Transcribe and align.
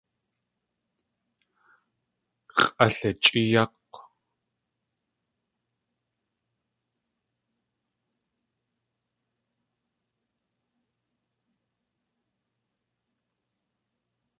X̲ʼalichʼéeyák̲w. 2.61 3.97